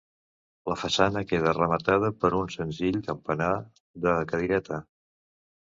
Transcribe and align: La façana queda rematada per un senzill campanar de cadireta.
La 0.71 0.77
façana 0.83 1.23
queda 1.33 1.53
rematada 1.57 2.11
per 2.23 2.33
un 2.41 2.49
senzill 2.57 2.99
campanar 3.11 3.53
de 4.09 4.19
cadireta. 4.35 4.83